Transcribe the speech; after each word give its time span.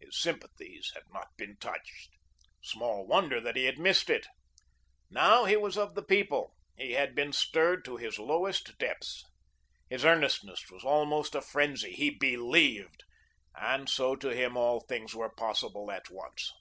His 0.00 0.20
sympathies 0.20 0.90
had 0.94 1.04
not 1.12 1.28
been 1.36 1.56
touched. 1.58 2.10
Small 2.60 3.06
wonder 3.06 3.40
that 3.40 3.54
he 3.54 3.66
had 3.66 3.78
missed 3.78 4.10
it. 4.10 4.26
Now 5.10 5.44
he 5.44 5.56
was 5.56 5.78
of 5.78 5.94
the 5.94 6.02
People; 6.02 6.56
he 6.76 6.94
had 6.94 7.14
been 7.14 7.32
stirred 7.32 7.84
to 7.84 7.96
his 7.96 8.18
lowest 8.18 8.76
depths. 8.78 9.24
His 9.88 10.04
earnestness 10.04 10.68
was 10.70 10.82
almost 10.82 11.36
a 11.36 11.40
frenzy. 11.40 11.92
He 11.92 12.10
BELIEVED, 12.10 13.04
and 13.54 13.88
so 13.88 14.16
to 14.16 14.30
him 14.34 14.56
all 14.56 14.80
things 14.80 15.14
were 15.14 15.30
possible 15.32 15.92
at 15.92 16.10
once. 16.10 16.52